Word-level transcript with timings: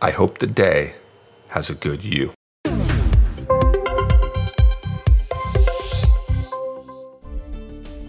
I 0.00 0.12
hope 0.12 0.38
the 0.38 0.46
day 0.46 0.94
has 1.48 1.70
a 1.70 1.74
good 1.74 2.04
you. 2.04 2.32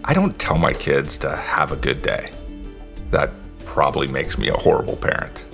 I 0.04 0.14
don't 0.14 0.38
tell 0.38 0.56
my 0.56 0.72
kids 0.72 1.18
to 1.18 1.34
have 1.34 1.72
a 1.72 1.76
good 1.76 2.00
day. 2.00 2.28
That 3.10 3.32
probably 3.64 4.06
makes 4.06 4.38
me 4.38 4.50
a 4.50 4.54
horrible 4.54 4.94
parent. 4.94 5.44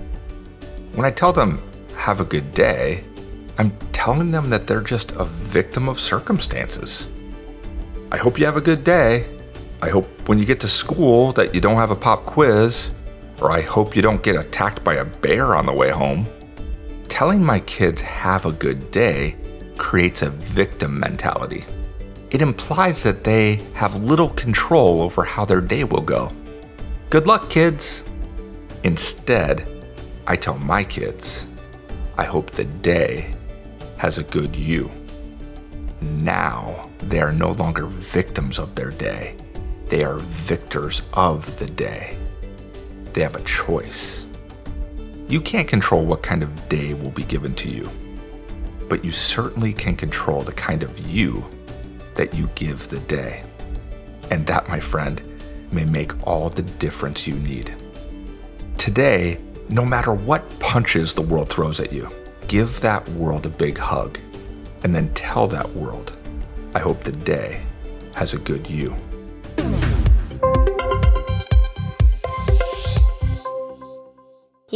When 0.92 1.06
I 1.06 1.10
tell 1.10 1.32
them, 1.32 1.62
have 1.96 2.20
a 2.20 2.24
good 2.24 2.52
day, 2.52 3.04
I'm 3.56 3.74
telling 3.92 4.30
them 4.30 4.50
that 4.50 4.66
they're 4.66 4.82
just 4.82 5.12
a 5.12 5.24
victim 5.24 5.88
of 5.88 5.98
circumstances. 5.98 7.08
I 8.12 8.18
hope 8.18 8.38
you 8.38 8.44
have 8.44 8.58
a 8.58 8.60
good 8.60 8.84
day. 8.84 9.24
I 9.80 9.88
hope 9.88 10.28
when 10.28 10.38
you 10.38 10.44
get 10.44 10.60
to 10.60 10.68
school 10.68 11.32
that 11.32 11.54
you 11.54 11.62
don't 11.62 11.76
have 11.76 11.90
a 11.90 11.96
pop 11.96 12.26
quiz, 12.26 12.90
or 13.40 13.50
I 13.50 13.60
hope 13.60 13.94
you 13.94 14.02
don't 14.02 14.22
get 14.22 14.36
attacked 14.36 14.82
by 14.82 14.94
a 14.94 15.04
bear 15.04 15.54
on 15.54 15.66
the 15.66 15.72
way 15.72 15.90
home. 15.90 16.26
Telling 17.08 17.44
my 17.44 17.60
kids 17.60 18.00
have 18.02 18.46
a 18.46 18.52
good 18.52 18.90
day 18.90 19.36
creates 19.76 20.22
a 20.22 20.30
victim 20.30 20.98
mentality. 20.98 21.64
It 22.30 22.42
implies 22.42 23.02
that 23.02 23.24
they 23.24 23.56
have 23.74 24.02
little 24.02 24.30
control 24.30 25.02
over 25.02 25.22
how 25.22 25.44
their 25.44 25.60
day 25.60 25.84
will 25.84 26.02
go. 26.02 26.32
Good 27.10 27.26
luck, 27.26 27.48
kids. 27.48 28.02
Instead, 28.82 29.66
I 30.26 30.36
tell 30.36 30.58
my 30.58 30.82
kids, 30.82 31.46
I 32.18 32.24
hope 32.24 32.50
the 32.50 32.64
day 32.64 33.34
has 33.98 34.18
a 34.18 34.24
good 34.24 34.56
you. 34.56 34.90
Now, 36.00 36.90
they 36.98 37.20
are 37.20 37.32
no 37.32 37.52
longer 37.52 37.86
victims 37.86 38.58
of 38.58 38.74
their 38.74 38.90
day, 38.90 39.36
they 39.88 40.04
are 40.04 40.18
victors 40.18 41.02
of 41.14 41.58
the 41.58 41.66
day. 41.66 42.18
They 43.16 43.22
have 43.22 43.34
a 43.34 43.40
choice. 43.44 44.26
You 45.26 45.40
can't 45.40 45.66
control 45.66 46.04
what 46.04 46.22
kind 46.22 46.42
of 46.42 46.68
day 46.68 46.92
will 46.92 47.10
be 47.10 47.24
given 47.24 47.54
to 47.54 47.70
you, 47.70 47.90
but 48.90 49.02
you 49.02 49.10
certainly 49.10 49.72
can 49.72 49.96
control 49.96 50.42
the 50.42 50.52
kind 50.52 50.82
of 50.82 50.98
you 50.98 51.42
that 52.14 52.34
you 52.34 52.50
give 52.56 52.88
the 52.88 52.98
day. 52.98 53.42
And 54.30 54.46
that, 54.48 54.68
my 54.68 54.80
friend, 54.80 55.22
may 55.72 55.86
make 55.86 56.12
all 56.26 56.50
the 56.50 56.60
difference 56.60 57.26
you 57.26 57.36
need. 57.36 57.74
Today, 58.76 59.40
no 59.70 59.86
matter 59.86 60.12
what 60.12 60.58
punches 60.58 61.14
the 61.14 61.22
world 61.22 61.48
throws 61.48 61.80
at 61.80 61.94
you, 61.94 62.10
give 62.48 62.82
that 62.82 63.08
world 63.08 63.46
a 63.46 63.48
big 63.48 63.78
hug 63.78 64.18
and 64.84 64.94
then 64.94 65.08
tell 65.14 65.46
that 65.46 65.74
world, 65.74 66.14
I 66.74 66.80
hope 66.80 67.02
the 67.02 67.12
day 67.12 67.62
has 68.14 68.34
a 68.34 68.38
good 68.38 68.68
you. 68.68 68.94